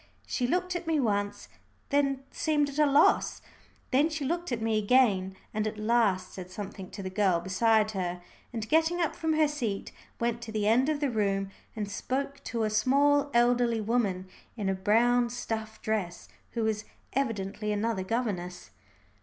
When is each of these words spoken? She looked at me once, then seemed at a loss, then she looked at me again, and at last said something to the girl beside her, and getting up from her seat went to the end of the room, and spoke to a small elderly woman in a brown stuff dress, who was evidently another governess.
She 0.25 0.47
looked 0.47 0.75
at 0.75 0.87
me 0.87 0.99
once, 0.99 1.47
then 1.89 2.23
seemed 2.31 2.69
at 2.69 2.79
a 2.79 2.87
loss, 2.87 3.39
then 3.91 4.09
she 4.09 4.25
looked 4.25 4.51
at 4.51 4.59
me 4.59 4.79
again, 4.79 5.35
and 5.53 5.67
at 5.67 5.77
last 5.77 6.33
said 6.33 6.49
something 6.49 6.89
to 6.89 7.03
the 7.03 7.11
girl 7.11 7.39
beside 7.39 7.91
her, 7.91 8.19
and 8.51 8.67
getting 8.67 8.99
up 8.99 9.15
from 9.15 9.33
her 9.33 9.47
seat 9.47 9.91
went 10.19 10.41
to 10.41 10.51
the 10.51 10.67
end 10.67 10.89
of 10.89 11.01
the 11.01 11.11
room, 11.11 11.51
and 11.75 11.87
spoke 11.87 12.43
to 12.45 12.63
a 12.63 12.69
small 12.71 13.29
elderly 13.31 13.79
woman 13.79 14.27
in 14.57 14.69
a 14.69 14.73
brown 14.73 15.29
stuff 15.29 15.79
dress, 15.83 16.27
who 16.53 16.63
was 16.63 16.83
evidently 17.13 17.71
another 17.71 18.01
governess. 18.03 18.71